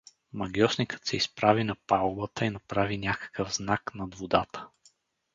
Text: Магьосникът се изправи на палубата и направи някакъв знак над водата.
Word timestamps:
Магьосникът 0.33 1.05
се 1.05 1.17
изправи 1.17 1.63
на 1.63 1.75
палубата 1.75 2.45
и 2.45 2.49
направи 2.49 2.97
някакъв 2.97 3.55
знак 3.55 3.95
над 3.95 4.15
водата. 4.15 4.67